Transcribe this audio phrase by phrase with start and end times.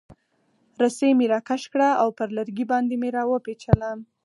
[0.81, 3.89] رسۍ مې راکش کړه او پر لرګي باندې مې را وپیچله.